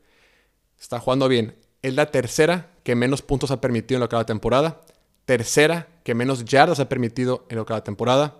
está 0.78 0.98
jugando 0.98 1.28
bien. 1.28 1.56
Es 1.82 1.94
la 1.94 2.10
tercera 2.10 2.70
que 2.82 2.94
menos 2.94 3.22
puntos 3.22 3.50
ha 3.50 3.60
permitido 3.60 3.96
en 3.96 4.00
lo 4.00 4.08
que 4.08 4.16
va 4.16 4.22
la 4.22 4.26
temporada. 4.26 4.80
Tercera 5.24 5.88
que 6.02 6.14
menos 6.14 6.44
yardas 6.44 6.80
ha 6.80 6.88
permitido 6.88 7.46
en 7.48 7.56
lo 7.56 7.66
que 7.66 7.72
va 7.72 7.78
la 7.78 7.84
temporada. 7.84 8.38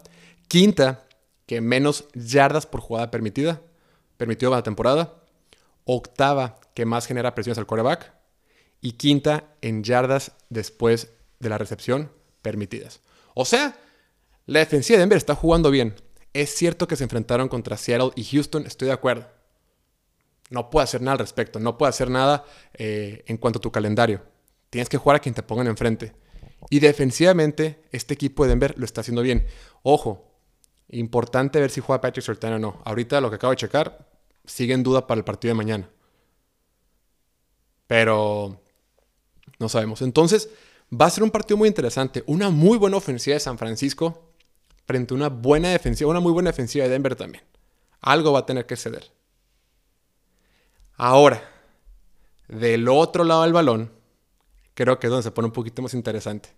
Quinta 0.48 1.06
que 1.46 1.60
menos 1.60 2.06
yardas 2.14 2.66
por 2.66 2.80
jugada 2.80 3.10
permitida, 3.10 3.60
permitido 4.16 4.50
en 4.50 4.56
la 4.56 4.62
temporada. 4.62 5.14
Octava 5.84 6.60
que 6.74 6.84
más 6.84 7.06
genera 7.06 7.34
presiones 7.34 7.58
al 7.58 7.66
quarterback 7.66 8.19
y 8.80 8.92
quinta 8.92 9.54
en 9.60 9.84
yardas 9.84 10.32
después 10.48 11.12
de 11.38 11.48
la 11.48 11.58
recepción 11.58 12.10
permitidas. 12.42 13.00
O 13.34 13.44
sea, 13.44 13.76
La 14.46 14.58
defensiva 14.58 14.96
de 14.96 15.02
Denver 15.02 15.16
está 15.16 15.36
jugando 15.36 15.70
bien. 15.70 15.94
Es 16.32 16.54
cierto 16.54 16.88
que 16.88 16.96
se 16.96 17.04
enfrentaron 17.04 17.48
contra 17.48 17.76
Seattle 17.76 18.10
y 18.16 18.24
Houston, 18.24 18.66
estoy 18.66 18.88
de 18.88 18.94
acuerdo. 18.94 19.28
No 20.50 20.70
puedo 20.70 20.82
hacer 20.82 21.00
nada 21.00 21.12
al 21.12 21.18
respecto, 21.20 21.60
no 21.60 21.78
puedo 21.78 21.88
hacer 21.88 22.10
nada 22.10 22.44
eh, 22.74 23.22
en 23.28 23.36
cuanto 23.36 23.58
a 23.58 23.62
tu 23.62 23.70
calendario. 23.70 24.22
Tienes 24.68 24.88
que 24.88 24.96
jugar 24.96 25.16
a 25.16 25.20
quien 25.20 25.36
te 25.36 25.44
pongan 25.44 25.68
enfrente. 25.68 26.14
Y 26.68 26.80
defensivamente, 26.80 27.84
este 27.92 28.14
equipo 28.14 28.42
de 28.42 28.50
Denver 28.50 28.74
lo 28.76 28.84
está 28.84 29.02
haciendo 29.02 29.22
bien. 29.22 29.46
Ojo, 29.84 30.34
importante 30.88 31.60
ver 31.60 31.70
si 31.70 31.80
juega 31.80 32.00
Patrick 32.00 32.24
Surtain 32.24 32.54
o 32.54 32.58
no. 32.58 32.82
Ahorita 32.84 33.20
lo 33.20 33.30
que 33.30 33.36
acabo 33.36 33.52
de 33.52 33.56
checar, 33.56 34.08
sigue 34.44 34.74
en 34.74 34.82
duda 34.82 35.06
para 35.06 35.18
el 35.18 35.24
partido 35.24 35.50
de 35.52 35.58
mañana. 35.58 35.90
Pero 37.86 38.59
no 39.60 39.68
sabemos. 39.68 40.02
Entonces, 40.02 40.48
va 40.92 41.06
a 41.06 41.10
ser 41.10 41.22
un 41.22 41.30
partido 41.30 41.56
muy 41.56 41.68
interesante. 41.68 42.24
Una 42.26 42.50
muy 42.50 42.78
buena 42.78 42.96
ofensiva 42.96 43.34
de 43.34 43.40
San 43.40 43.58
Francisco 43.58 44.32
frente 44.86 45.14
a 45.14 45.16
una 45.16 45.28
buena 45.28 45.68
defensiva, 45.68 46.10
una 46.10 46.18
muy 46.18 46.32
buena 46.32 46.50
defensiva 46.50 46.84
de 46.84 46.90
Denver 46.90 47.14
también. 47.14 47.44
Algo 48.00 48.32
va 48.32 48.40
a 48.40 48.46
tener 48.46 48.66
que 48.66 48.76
ceder. 48.76 49.12
Ahora, 50.96 51.42
del 52.48 52.88
otro 52.88 53.22
lado 53.22 53.42
del 53.42 53.52
balón, 53.52 53.92
creo 54.74 54.98
que 54.98 55.06
es 55.06 55.10
donde 55.10 55.22
se 55.22 55.30
pone 55.30 55.46
un 55.46 55.52
poquito 55.52 55.82
más 55.82 55.94
interesante. 55.94 56.50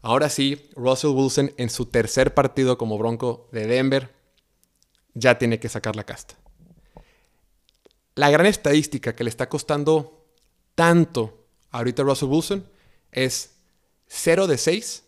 Ahora 0.00 0.28
sí, 0.28 0.70
Russell 0.74 1.10
Wilson 1.10 1.52
en 1.58 1.70
su 1.70 1.86
tercer 1.86 2.34
partido 2.34 2.78
como 2.78 2.98
bronco 2.98 3.48
de 3.52 3.66
Denver 3.66 4.14
ya 5.14 5.38
tiene 5.38 5.60
que 5.60 5.68
sacar 5.68 5.94
la 5.94 6.04
casta. 6.04 6.36
La 8.14 8.30
gran 8.30 8.46
estadística 8.46 9.14
que 9.14 9.24
le 9.24 9.30
está 9.30 9.48
costando 9.48 10.26
tanto 10.74 11.41
ahorita 11.72 12.02
Russell 12.02 12.28
Wilson 12.28 12.66
es 13.10 13.54
0 14.06 14.46
de 14.46 14.58
6 14.58 15.04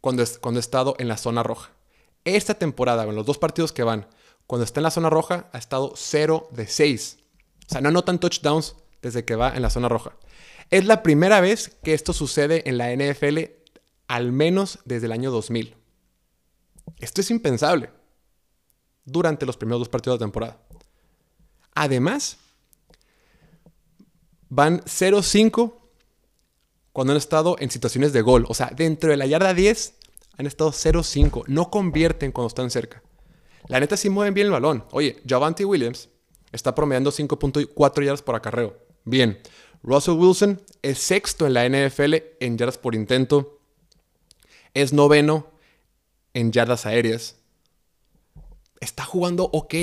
cuando, 0.00 0.24
cuando 0.40 0.58
ha 0.58 0.60
estado 0.60 0.94
en 0.98 1.08
la 1.08 1.16
zona 1.16 1.42
roja. 1.42 1.72
Esta 2.24 2.54
temporada, 2.54 3.04
en 3.04 3.14
los 3.14 3.26
dos 3.26 3.38
partidos 3.38 3.72
que 3.72 3.82
van, 3.82 4.06
cuando 4.46 4.64
está 4.64 4.80
en 4.80 4.84
la 4.84 4.90
zona 4.90 5.10
roja, 5.10 5.48
ha 5.52 5.58
estado 5.58 5.92
0 5.94 6.48
de 6.52 6.66
6. 6.66 7.18
O 7.66 7.72
sea, 7.72 7.80
no 7.80 7.88
anotan 7.88 8.18
touchdowns 8.18 8.76
desde 9.02 9.24
que 9.24 9.36
va 9.36 9.54
en 9.54 9.62
la 9.62 9.70
zona 9.70 9.88
roja. 9.88 10.12
Es 10.70 10.84
la 10.84 11.02
primera 11.02 11.40
vez 11.40 11.76
que 11.82 11.94
esto 11.94 12.12
sucede 12.12 12.68
en 12.68 12.78
la 12.78 12.94
NFL, 12.94 13.38
al 14.06 14.32
menos 14.32 14.78
desde 14.84 15.06
el 15.06 15.12
año 15.12 15.30
2000. 15.30 15.76
Esto 16.98 17.20
es 17.20 17.30
impensable 17.30 17.90
durante 19.04 19.46
los 19.46 19.56
primeros 19.56 19.80
dos 19.80 19.88
partidos 19.88 20.18
de 20.18 20.24
temporada. 20.24 20.58
Además, 21.74 22.38
van 24.50 24.82
0-5 24.82 25.74
cuando 26.92 27.12
han 27.12 27.16
estado 27.16 27.56
en 27.58 27.70
situaciones 27.70 28.12
de 28.12 28.20
gol. 28.20 28.44
O 28.48 28.54
sea, 28.54 28.70
dentro 28.76 29.10
de 29.10 29.16
la 29.16 29.26
yarda 29.26 29.54
10 29.54 29.94
han 30.36 30.46
estado 30.46 30.72
0-5. 30.72 31.44
No 31.46 31.70
convierten 31.70 32.32
cuando 32.32 32.48
están 32.48 32.70
cerca. 32.70 33.02
La 33.68 33.80
neta 33.80 33.96
sí 33.96 34.10
mueven 34.10 34.34
bien 34.34 34.48
el 34.48 34.52
balón. 34.52 34.84
Oye, 34.90 35.22
Javante 35.26 35.64
Williams 35.64 36.08
está 36.52 36.74
promediando 36.74 37.10
5.4 37.10 38.04
yardas 38.04 38.22
por 38.22 38.34
acarreo. 38.34 38.76
Bien. 39.04 39.40
Russell 39.82 40.14
Wilson 40.14 40.60
es 40.82 40.98
sexto 40.98 41.46
en 41.46 41.54
la 41.54 41.66
NFL 41.66 42.16
en 42.40 42.58
yardas 42.58 42.76
por 42.76 42.94
intento. 42.94 43.60
Es 44.74 44.92
noveno 44.92 45.46
en 46.34 46.52
yardas 46.52 46.84
aéreas. 46.84 47.36
Está 48.80 49.04
jugando 49.04 49.48
ok. 49.52 49.74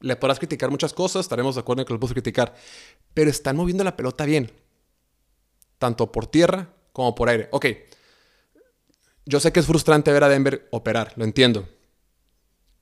Le 0.00 0.16
podrás 0.16 0.38
criticar 0.38 0.70
muchas 0.70 0.92
cosas, 0.92 1.26
estaremos 1.26 1.54
de 1.54 1.60
acuerdo 1.60 1.82
en 1.82 1.86
que 1.86 1.92
lo 1.92 2.00
puedo 2.00 2.14
criticar. 2.14 2.54
Pero 3.14 3.30
están 3.30 3.56
moviendo 3.56 3.84
la 3.84 3.96
pelota 3.96 4.24
bien 4.24 4.52
tanto 5.78 6.12
por 6.12 6.26
tierra 6.26 6.74
como 6.92 7.14
por 7.14 7.28
aire. 7.28 7.48
Ok, 7.52 7.66
yo 9.24 9.40
sé 9.40 9.52
que 9.52 9.60
es 9.60 9.66
frustrante 9.66 10.12
ver 10.12 10.24
a 10.24 10.28
Denver 10.28 10.68
operar, 10.72 11.12
lo 11.16 11.24
entiendo. 11.24 11.68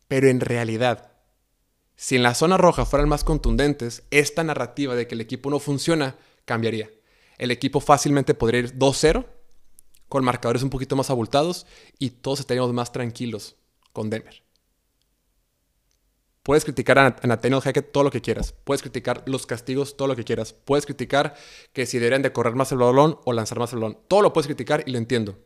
Pero 0.09 0.29
en 0.29 0.41
realidad, 0.41 1.13
si 1.97 2.17
en 2.17 2.23
la 2.23 2.35
zona 2.35 2.57
roja 2.57 2.87
fueran 2.87 3.09
más 3.09 3.25
contundentes, 3.25 4.05
esta 4.11 4.45
narrativa 4.45 4.95
de 4.95 5.07
que 5.07 5.15
el 5.15 5.21
equipo 5.21 5.51
no 5.51 5.59
funciona 5.59 6.17
cambiaría. 6.45 6.91
El 7.39 7.51
equipo 7.51 7.81
fácilmente 7.81 8.35
podría 8.35 8.61
ir 8.61 8.79
2-0, 8.79 9.27
con 10.09 10.25
marcadores 10.25 10.63
un 10.63 10.71
poquito 10.71 10.97
más 10.97 11.11
abultados, 11.11 11.67
y 11.99 12.11
todos 12.11 12.41
estaríamos 12.41 12.73
más 12.73 12.93
tranquilos 12.93 13.57
con 13.93 14.09
Denver. 14.09 14.46
Puedes 16.47 16.65
criticar 16.65 16.97
a 16.97 17.17
Nathaniel 17.25 17.61
Hackett 17.61 17.91
todo 17.91 18.05
lo 18.05 18.11
que 18.13 18.21
quieras. 18.21 18.55
Puedes 18.63 18.81
criticar 18.81 19.25
los 19.27 19.47
castigos 19.47 19.97
todo 19.97 20.07
lo 20.07 20.15
que 20.15 20.23
quieras. 20.23 20.53
Puedes 20.53 20.87
criticar 20.87 21.35
que 21.73 21.87
si 21.87 21.99
deberían 21.99 22.23
de 22.23 22.33
correr 22.33 22.55
más 22.55 22.71
el 22.71 22.79
balón 22.79 23.19
o 23.25 23.33
lanzar 23.33 23.59
más 23.59 23.73
el 23.73 23.81
balón. 23.81 23.99
Todo 24.07 24.23
lo 24.23 24.33
puedes 24.33 24.47
criticar 24.47 24.85
y 24.87 24.93
lo 24.93 24.99
entiendo. 24.99 25.41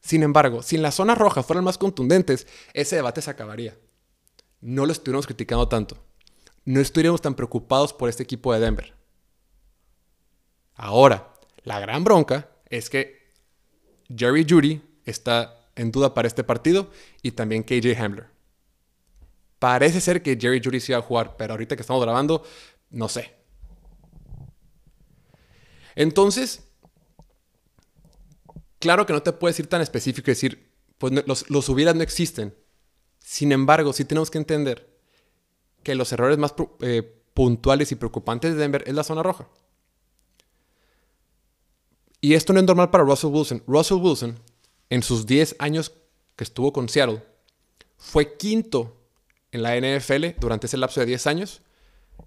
Sin 0.00 0.22
embargo, 0.22 0.62
si 0.62 0.76
en 0.76 0.82
la 0.82 0.92
zona 0.92 1.14
roja 1.14 1.42
fueran 1.42 1.64
más 1.64 1.76
contundentes, 1.76 2.46
ese 2.72 2.96
debate 2.96 3.20
se 3.20 3.28
acabaría. 3.28 3.76
No 4.62 4.86
lo 4.86 4.92
estuviéramos 4.92 5.26
criticando 5.26 5.68
tanto. 5.68 5.98
No 6.64 6.80
estuviéramos 6.80 7.20
tan 7.20 7.34
preocupados 7.34 7.92
por 7.92 8.08
este 8.08 8.22
equipo 8.22 8.54
de 8.54 8.60
Denver. 8.60 8.94
Ahora, 10.74 11.34
la 11.64 11.80
gran 11.80 12.02
bronca 12.02 12.48
es 12.70 12.88
que 12.88 13.34
Jerry 14.08 14.46
Judy 14.48 14.80
está 15.04 15.68
en 15.76 15.92
duda 15.92 16.14
para 16.14 16.28
este 16.28 16.44
partido 16.44 16.90
y 17.20 17.32
también 17.32 17.62
KJ 17.62 17.94
Hamler. 18.02 18.39
Parece 19.60 20.00
ser 20.00 20.22
que 20.22 20.38
Jerry 20.40 20.60
Judy 20.64 20.80
sí 20.80 20.90
va 20.90 20.98
a 20.98 21.02
jugar, 21.02 21.36
pero 21.36 21.52
ahorita 21.52 21.76
que 21.76 21.82
estamos 21.82 22.02
grabando, 22.02 22.42
no 22.88 23.10
sé. 23.10 23.36
Entonces, 25.94 26.66
claro 28.78 29.04
que 29.04 29.12
no 29.12 29.22
te 29.22 29.32
puedes 29.32 29.58
ir 29.60 29.66
tan 29.66 29.82
específico 29.82 30.30
y 30.30 30.32
decir, 30.32 30.72
pues 30.96 31.12
los, 31.26 31.50
los 31.50 31.68
hubieras 31.68 31.94
no 31.94 32.02
existen. 32.02 32.56
Sin 33.18 33.52
embargo, 33.52 33.92
sí 33.92 34.06
tenemos 34.06 34.30
que 34.30 34.38
entender 34.38 34.98
que 35.82 35.94
los 35.94 36.10
errores 36.10 36.38
más 36.38 36.54
eh, 36.80 37.02
puntuales 37.34 37.92
y 37.92 37.96
preocupantes 37.96 38.54
de 38.54 38.60
Denver 38.60 38.82
es 38.86 38.94
la 38.94 39.04
zona 39.04 39.22
roja. 39.22 39.46
Y 42.22 42.32
esto 42.32 42.54
no 42.54 42.60
es 42.60 42.66
normal 42.66 42.88
para 42.88 43.04
Russell 43.04 43.30
Wilson. 43.30 43.62
Russell 43.66 43.98
Wilson, 43.98 44.38
en 44.88 45.02
sus 45.02 45.26
10 45.26 45.56
años 45.58 45.92
que 46.34 46.44
estuvo 46.44 46.72
con 46.72 46.88
Seattle, 46.88 47.22
fue 47.98 48.38
quinto 48.38 48.99
en 49.52 49.62
la 49.62 49.76
NFL 49.76 50.38
durante 50.38 50.66
ese 50.66 50.76
lapso 50.76 51.00
de 51.00 51.06
10 51.06 51.26
años 51.26 51.62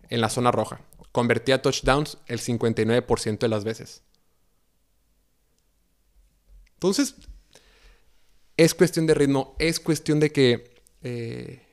en 0.10 0.22
la 0.22 0.30
zona 0.30 0.52
roja. 0.52 0.82
Convertía 1.12 1.62
touchdowns 1.62 2.18
el 2.28 2.40
59% 2.40 3.40
de 3.40 3.48
las 3.48 3.64
veces. 3.64 4.04
Entonces, 6.74 7.16
es 8.58 8.74
cuestión 8.74 9.08
de 9.08 9.14
ritmo, 9.14 9.56
es 9.60 9.80
cuestión 9.80 10.20
de 10.20 10.32
que 10.32 10.82
eh, 11.02 11.66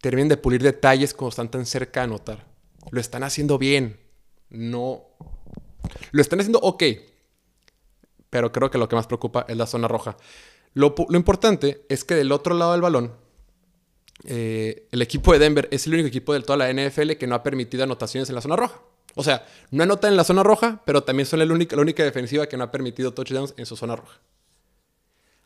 terminen 0.00 0.28
de 0.28 0.36
pulir 0.36 0.62
detalles 0.62 1.14
cuando 1.14 1.30
están 1.30 1.50
tan 1.50 1.66
cerca 1.66 2.00
de 2.00 2.04
anotar. 2.04 2.46
Lo 2.90 3.00
están 3.00 3.22
haciendo 3.22 3.58
bien, 3.58 4.00
no... 4.50 5.04
Lo 6.10 6.22
están 6.22 6.40
haciendo 6.40 6.60
ok, 6.60 6.82
pero 8.30 8.52
creo 8.52 8.70
que 8.70 8.78
lo 8.78 8.88
que 8.88 8.96
más 8.96 9.06
preocupa 9.06 9.44
es 9.48 9.56
la 9.56 9.66
zona 9.66 9.88
roja. 9.88 10.16
Lo, 10.74 10.94
lo 11.08 11.16
importante 11.16 11.84
es 11.88 12.04
que 12.04 12.14
del 12.14 12.32
otro 12.32 12.54
lado 12.54 12.72
del 12.72 12.80
balón 12.80 13.21
eh, 14.24 14.88
el 14.92 15.02
equipo 15.02 15.32
de 15.32 15.38
Denver 15.38 15.68
es 15.70 15.86
el 15.86 15.94
único 15.94 16.08
equipo 16.08 16.32
de 16.32 16.40
toda 16.40 16.56
la 16.56 16.72
NFL 16.72 17.12
que 17.12 17.26
no 17.26 17.34
ha 17.34 17.42
permitido 17.42 17.84
anotaciones 17.84 18.28
en 18.28 18.34
la 18.34 18.40
zona 18.40 18.56
roja. 18.56 18.80
O 19.14 19.22
sea, 19.22 19.46
no 19.70 19.82
anotan 19.82 20.12
en 20.12 20.16
la 20.16 20.24
zona 20.24 20.42
roja, 20.42 20.82
pero 20.86 21.02
también 21.02 21.26
son 21.26 21.38
la 21.40 21.52
única, 21.52 21.76
la 21.76 21.82
única 21.82 22.02
defensiva 22.02 22.46
que 22.46 22.56
no 22.56 22.64
ha 22.64 22.70
permitido 22.70 23.12
touchdowns 23.12 23.54
en 23.56 23.66
su 23.66 23.76
zona 23.76 23.96
roja. 23.96 24.20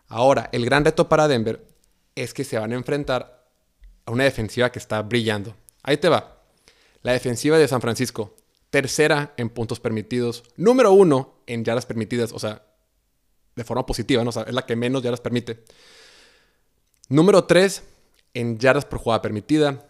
Ahora, 0.08 0.48
el 0.52 0.64
gran 0.64 0.84
reto 0.84 1.08
para 1.08 1.26
Denver 1.26 1.66
es 2.14 2.32
que 2.32 2.44
se 2.44 2.58
van 2.58 2.72
a 2.72 2.76
enfrentar 2.76 3.44
a 4.04 4.12
una 4.12 4.24
defensiva 4.24 4.70
que 4.70 4.78
está 4.78 5.02
brillando. 5.02 5.56
Ahí 5.82 5.96
te 5.96 6.08
va. 6.08 6.42
La 7.02 7.12
defensiva 7.12 7.58
de 7.58 7.66
San 7.66 7.80
Francisco, 7.80 8.36
tercera 8.70 9.34
en 9.36 9.48
puntos 9.48 9.80
permitidos, 9.80 10.44
número 10.56 10.92
uno 10.92 11.40
en 11.46 11.64
yardas 11.64 11.86
permitidas, 11.86 12.32
o 12.32 12.38
sea, 12.38 12.62
de 13.56 13.64
forma 13.64 13.86
positiva, 13.86 14.22
¿no? 14.22 14.30
es 14.30 14.54
la 14.54 14.66
que 14.66 14.76
menos 14.76 15.02
yardas 15.02 15.20
permite. 15.20 15.64
Número 17.08 17.44
tres 17.44 17.82
en 18.36 18.58
yardas 18.58 18.84
por 18.84 18.98
jugada 18.98 19.22
permitida. 19.22 19.88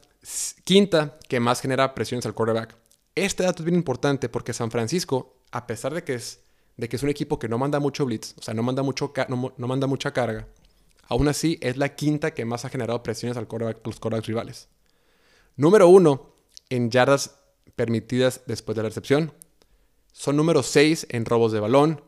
Quinta, 0.64 1.18
que 1.28 1.40
más 1.40 1.60
genera 1.60 1.94
presiones 1.94 2.26
al 2.26 2.34
quarterback. 2.34 2.76
Este 3.16 3.42
dato 3.42 3.62
es 3.62 3.64
bien 3.64 3.74
importante 3.74 4.28
porque 4.28 4.52
San 4.52 4.70
Francisco, 4.70 5.40
a 5.50 5.66
pesar 5.66 5.92
de 5.92 6.04
que 6.04 6.14
es, 6.14 6.40
de 6.76 6.88
que 6.88 6.94
es 6.94 7.02
un 7.02 7.08
equipo 7.08 7.40
que 7.40 7.48
no 7.48 7.58
manda 7.58 7.80
mucho 7.80 8.06
blitz, 8.06 8.34
o 8.38 8.42
sea, 8.42 8.54
no 8.54 8.62
manda, 8.62 8.84
mucho 8.84 9.12
no, 9.28 9.66
manda 9.66 9.88
mucha 9.88 10.12
carga, 10.12 10.46
aún 11.08 11.26
así 11.26 11.58
es 11.60 11.76
la 11.76 11.96
quinta 11.96 12.34
que 12.34 12.44
más 12.44 12.64
ha 12.64 12.68
generado 12.68 13.02
presiones 13.02 13.36
al 13.36 13.48
a 13.50 13.76
los 13.84 13.98
quarterbacks 13.98 14.28
rivales. 14.28 14.68
Número 15.56 15.88
uno, 15.88 16.34
en 16.70 16.90
yardas 16.90 17.38
permitidas 17.74 18.42
después 18.46 18.76
de 18.76 18.82
la 18.82 18.90
recepción. 18.90 19.32
Son 20.12 20.36
número 20.36 20.62
6 20.62 21.08
en 21.10 21.24
robos 21.24 21.50
de 21.50 21.60
balón. 21.60 22.02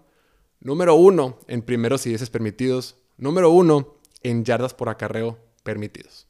Número 0.60 0.94
uno 0.94 1.40
en 1.48 1.62
primeros 1.62 2.06
y 2.06 2.10
dieces 2.10 2.30
permitidos. 2.30 2.96
Número 3.16 3.50
uno 3.50 3.96
en 4.22 4.44
yardas 4.44 4.74
por 4.74 4.88
acarreo 4.88 5.38
permitidos. 5.62 6.27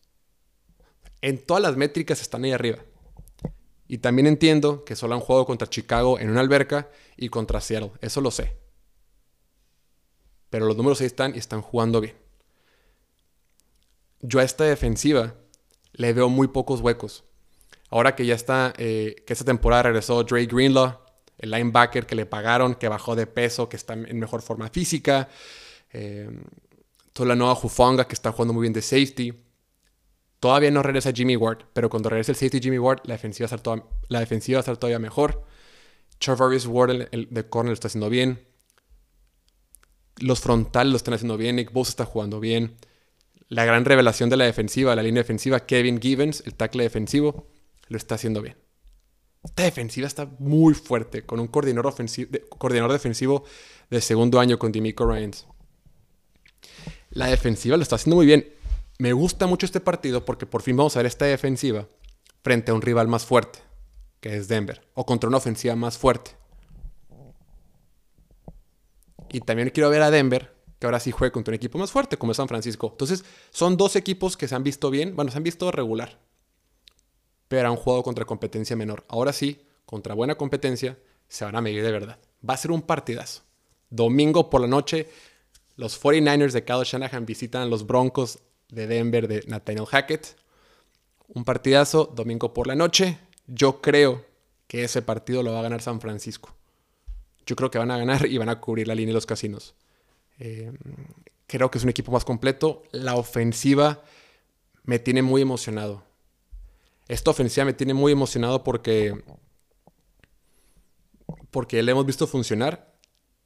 En 1.21 1.39
todas 1.45 1.63
las 1.63 1.77
métricas 1.77 2.21
están 2.21 2.45
ahí 2.45 2.53
arriba. 2.53 2.79
Y 3.89 3.99
también 3.99 4.27
entiendo 4.27 4.85
que 4.85 4.97
solo 4.97 5.15
han 5.15 5.21
jugado 5.21 5.47
contra 5.47 5.69
Chicago 5.69 6.19
en 6.19 6.31
una 6.31 6.41
alberca 6.41 6.91
y 7.17 7.31
contra 7.31 7.61
Seattle. 7.61 7.93
Eso 8.01 8.21
lo 8.21 8.31
sé. 8.31 8.57
Pero 10.51 10.67
los 10.67 10.77
números 10.77 11.01
ahí 11.01 11.07
están 11.07 11.35
y 11.35 11.39
están 11.39 11.63
jugando 11.63 12.01
bien. 12.01 12.15
Yo 14.21 14.41
a 14.41 14.45
esta 14.45 14.65
defensiva 14.65 15.35
le 15.93 16.13
veo 16.13 16.29
muy 16.29 16.49
pocos 16.49 16.81
huecos. 16.81 17.25
Ahora 17.91 18.15
que 18.15 18.27
ya 18.27 18.35
está, 18.35 18.75
eh, 18.77 19.17
que 19.27 19.33
esta 19.33 19.45
temporada 19.45 19.85
regresó 19.85 20.23
Dre 20.23 20.47
Greenlaw, 20.47 20.99
el 21.39 21.51
linebacker 21.51 22.05
que 22.05 22.15
le 22.15 22.27
pagaron, 22.27 22.75
que 22.75 22.89
bajó 22.89 23.17
de 23.17 23.27
peso, 23.27 23.69
que 23.69 23.77
está 23.77 23.95
en 23.95 24.19
mejor 24.19 24.43
forma 24.43 24.69
física. 24.69 25.29
Eh, 25.93 26.29
toda 27.13 27.31
la 27.31 27.37
nueva 27.37 27.55
Jufonga 27.55 28.07
que 28.07 28.15
está 28.15 28.33
jugando 28.33 28.53
muy 28.53 28.63
bien 28.63 28.73
de 28.73 28.83
safety. 28.83 29.33
Todavía 30.41 30.71
no 30.71 30.83
regresa 30.83 31.13
Jimmy 31.13 31.37
Ward, 31.37 31.65
pero 31.73 31.91
cuando 31.91 32.09
regrese 32.09 32.33
el 32.33 32.37
safety 32.37 32.61
Jimmy 32.61 32.79
Ward, 32.79 33.01
la 33.05 33.15
defensiva 33.15 33.49
va 33.49 33.55
a 33.55 34.61
estar, 34.61 34.77
todavía 34.77 34.99
mejor. 34.99 35.45
Charvarius 36.21 36.67
Ward 36.67 37.09
el, 37.11 37.29
de 37.31 37.49
corner 37.49 37.71
lo 37.71 37.75
está 37.75 37.89
haciendo 37.89 38.09
bien. 38.09 38.47
Los 40.19 40.41
frontales 40.41 40.93
lo 40.93 40.97
están 40.97 41.15
haciendo 41.15 41.37
bien. 41.37 41.57
Nick 41.57 41.73
Bosa 41.73 41.91
está 41.91 42.05
jugando 42.05 42.41
bien. 42.41 42.77
La 43.49 43.65
gran 43.65 43.85
revelación 43.85 44.31
de 44.31 44.37
la 44.37 44.45
defensiva, 44.45 44.95
la 44.95 45.03
línea 45.03 45.23
defensiva, 45.23 45.67
Kevin 45.67 46.01
Givens, 46.01 46.43
el 46.47 46.55
tackle 46.55 46.83
defensivo, 46.83 47.49
lo 47.89 47.97
está 47.97 48.15
haciendo 48.17 48.43
bien. 48.43 48.57
Esta 49.43 49.63
defensiva 49.63 50.07
está 50.07 50.29
muy 50.39 50.75
fuerte, 50.75 51.25
con 51.25 51.41
un 51.41 51.47
coordinador, 51.49 51.95
coordinador 52.59 52.93
defensivo 52.93 53.45
de 53.91 54.01
segundo 54.01 54.41
año 54.41 54.59
con 54.59 54.71
Dimico 54.73 55.07
Ryans. 55.07 55.47
La 57.11 57.27
defensiva 57.27 57.77
lo 57.77 57.83
está 57.83 57.97
haciendo 57.97 58.17
muy 58.17 58.27
bien. 58.27 58.47
Me 58.99 59.13
gusta 59.13 59.47
mucho 59.47 59.67
este 59.67 59.81
partido 59.81 60.25
porque 60.25 60.47
por 60.47 60.63
fin 60.63 60.77
vamos 60.77 60.97
a 60.97 61.01
ver 61.01 61.07
esta 61.07 61.25
defensiva 61.25 61.87
frente 62.43 62.71
a 62.71 62.75
un 62.75 62.83
rival 62.83 63.09
más 63.09 63.25
fuerte, 63.25 63.61
que 64.21 64.37
es 64.37 64.49
Denver, 64.49 64.87
o 64.95 65.07
contra 65.07 65.29
una 65.29 65.39
ofensiva 65.39 65.77
más 65.77 65.97
fuerte. 65.97 66.33
Y 69.31 69.41
también 69.41 69.71
quiero 69.71 69.91
ver 69.91 70.03
a 70.03 70.11
Denver, 70.11 70.55
que 70.79 70.87
ahora 70.87 71.01
sí 71.01 71.13
juegue 71.13 71.33
contra 71.33 71.53
un 71.53 71.57
equipo 71.57 71.79
más 71.79 71.93
fuerte, 71.93 72.17
como 72.17 72.33
es 72.33 72.37
San 72.37 72.49
Francisco. 72.49 72.89
Entonces, 72.91 73.25
son 73.51 73.77
dos 73.77 73.95
equipos 73.95 74.37
que 74.37 74.49
se 74.49 74.55
han 74.55 74.65
visto 74.65 74.91
bien, 74.91 75.15
bueno, 75.15 75.31
se 75.31 75.37
han 75.37 75.45
visto 75.45 75.71
regular 75.71 76.19
pero 77.49 77.69
han 77.69 77.77
jugado 77.77 78.03
contra 78.03 78.25
competencia 78.27 78.77
menor. 78.77 79.05
Ahora 79.09 79.33
sí, 79.33 79.63
contra 79.87 80.15
buena 80.15 80.37
competencia, 80.37 80.99
se 81.29 81.45
van 81.45 81.57
a 81.57 81.61
medir 81.61 81.83
de 81.83 81.93
verdad. 81.93 82.19
Va 82.49 82.55
a 82.55 82.59
ser 82.59 82.71
un 82.71 82.83
partidazo. 82.83 83.43
Domingo 83.91 84.51
por 84.51 84.61
la 84.61 84.67
noche, 84.67 85.09
los 85.77 86.01
49ers 86.01 86.53
de 86.53 86.65
Kyle 86.65 86.85
Shanahan 86.85 87.27
visitan 87.27 87.63
a 87.63 87.67
los 87.67 87.87
Broncos 87.87 88.39
de 88.69 88.87
Denver 88.87 89.29
de 89.29 89.45
Nathaniel 89.47 89.87
Hackett. 89.87 90.37
Un 91.29 91.45
partidazo, 91.45 92.13
domingo 92.15 92.55
por 92.55 92.67
la 92.67 92.75
noche. 92.75 93.19
Yo 93.47 93.81
creo 93.81 94.25
que 94.67 94.85
ese 94.85 95.03
partido 95.03 95.43
lo 95.43 95.53
va 95.53 95.61
a 95.61 95.63
ganar 95.63 95.83
San 95.83 96.01
Francisco. 96.01 96.55
Yo 97.47 97.57
creo 97.57 97.71
que 97.71 97.79
van 97.79 97.91
a 97.91 97.99
ganar 97.99 98.27
y 98.27 98.39
van 98.39 98.51
a 98.51 98.61
cubrir 98.61 98.89
la 98.89 98.95
línea 98.95 99.11
de 99.11 99.15
los 99.15 99.27
casinos. 99.27 99.75
Eh, 100.39 100.73
creo 101.47 101.71
que 101.71 101.79
es 101.79 101.85
un 101.85 101.91
equipo 101.91 102.13
más 102.13 102.25
completo. 102.25 102.83
La 102.93 103.15
ofensiva 103.15 104.03
me 104.85 104.99
tiene 104.99 105.23
muy 105.23 105.43
emocionado. 105.43 106.05
Esta 107.09 107.31
ofensiva 107.31 107.65
me 107.65 107.73
tiene 107.73 107.95
muy 107.95 108.13
emocionado 108.13 108.63
porque, 108.63 109.23
porque 111.51 111.83
le 111.83 111.93
hemos 111.93 112.05
visto 112.05 112.27
funcionar, 112.27 112.95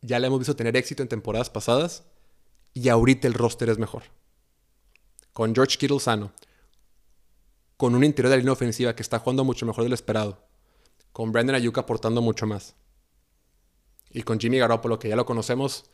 ya 0.00 0.18
le 0.18 0.26
hemos 0.26 0.40
visto 0.40 0.56
tener 0.56 0.76
éxito 0.76 1.02
en 1.02 1.08
temporadas 1.08 1.48
pasadas 1.48 2.04
y 2.74 2.88
ahorita 2.88 3.28
el 3.28 3.34
roster 3.34 3.70
es 3.70 3.78
mejor. 3.78 4.02
Con 5.32 5.54
George 5.54 5.78
Kittle 5.78 6.00
sano, 6.00 6.32
con 7.76 7.94
un 7.94 8.04
interior 8.04 8.30
de 8.30 8.36
la 8.36 8.40
línea 8.40 8.52
ofensiva 8.52 8.94
que 8.94 9.02
está 9.02 9.18
jugando 9.18 9.44
mucho 9.44 9.66
mejor 9.66 9.84
de 9.84 9.88
lo 9.88 9.94
esperado, 9.94 10.46
con 11.12 11.32
Brandon 11.32 11.56
Ayuka 11.56 11.82
aportando 11.82 12.20
mucho 12.22 12.46
más 12.46 12.74
y 14.12 14.22
con 14.22 14.38
Jimmy 14.38 14.58
Garoppolo 14.58 14.98
que 14.98 15.08
ya 15.08 15.16
lo 15.16 15.26
conocemos, 15.26 15.84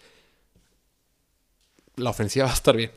la 1.96 2.10
ofensiva 2.10 2.44
va 2.46 2.50
a 2.50 2.54
estar 2.54 2.76
bien. 2.76 2.92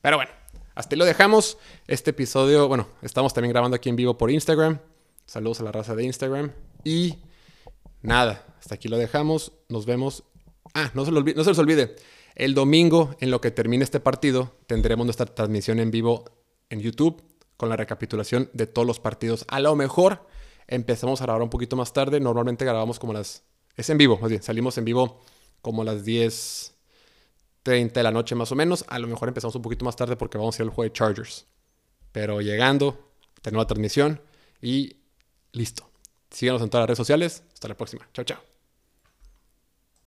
Pero 0.00 0.16
bueno, 0.16 0.30
hasta 0.74 0.94
ahí 0.94 0.98
lo 0.98 1.04
dejamos. 1.04 1.58
Este 1.86 2.10
episodio, 2.10 2.68
bueno, 2.68 2.88
estamos 3.02 3.34
también 3.34 3.52
grabando 3.52 3.76
aquí 3.76 3.88
en 3.88 3.96
vivo 3.96 4.16
por 4.16 4.30
Instagram. 4.30 4.78
Saludos 5.26 5.60
a 5.60 5.64
la 5.64 5.72
raza 5.72 5.94
de 5.94 6.04
Instagram. 6.04 6.52
Y 6.84 7.18
nada, 8.02 8.46
hasta 8.58 8.76
aquí 8.76 8.88
lo 8.88 8.96
dejamos. 8.96 9.52
Nos 9.68 9.86
vemos. 9.86 10.22
Ah, 10.74 10.90
no 10.94 11.04
se, 11.04 11.10
no 11.10 11.22
se 11.44 11.50
les 11.50 11.58
olvide. 11.58 11.96
El 12.36 12.54
domingo, 12.54 13.16
en 13.20 13.30
lo 13.30 13.40
que 13.40 13.50
termine 13.50 13.82
este 13.82 13.98
partido, 13.98 14.54
tendremos 14.66 15.06
nuestra 15.06 15.26
transmisión 15.26 15.80
en 15.80 15.90
vivo 15.90 16.24
en 16.68 16.80
YouTube 16.80 17.22
con 17.56 17.70
la 17.70 17.76
recapitulación 17.76 18.50
de 18.52 18.66
todos 18.66 18.86
los 18.86 19.00
partidos. 19.00 19.44
A 19.48 19.58
lo 19.58 19.74
mejor 19.74 20.26
empezamos 20.68 21.20
a 21.20 21.24
grabar 21.24 21.42
un 21.42 21.50
poquito 21.50 21.76
más 21.76 21.92
tarde. 21.92 22.20
Normalmente 22.20 22.64
grabamos 22.64 22.98
como 22.98 23.14
las... 23.14 23.42
Es 23.74 23.88
en 23.90 23.98
vivo, 23.98 24.18
más 24.18 24.30
bien. 24.30 24.42
Salimos 24.42 24.76
en 24.76 24.84
vivo 24.84 25.20
como 25.62 25.82
las 25.82 26.04
10 26.04 26.74
30 27.62 27.98
de 27.98 28.04
la 28.04 28.12
noche 28.12 28.34
más 28.34 28.52
o 28.52 28.54
menos. 28.54 28.84
A 28.86 28.98
lo 28.98 29.08
mejor 29.08 29.28
empezamos 29.28 29.56
un 29.56 29.62
poquito 29.62 29.84
más 29.84 29.96
tarde 29.96 30.14
porque 30.14 30.38
vamos 30.38 30.58
a 30.58 30.62
ir 30.62 30.68
al 30.68 30.74
juego 30.74 30.88
de 30.88 30.92
Chargers. 30.92 31.46
Pero 32.12 32.40
llegando, 32.40 33.10
tenemos 33.42 33.64
la 33.64 33.66
transmisión 33.66 34.20
y 34.62 34.98
listo. 35.52 35.90
Síganos 36.30 36.62
en 36.62 36.70
todas 36.70 36.82
las 36.82 36.88
redes 36.88 36.98
sociales. 36.98 37.42
Hasta 37.52 37.68
la 37.68 37.76
próxima. 37.76 38.06
Chao, 38.12 38.24
chao. 38.24 38.45